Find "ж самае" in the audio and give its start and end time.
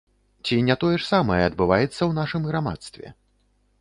0.95-1.37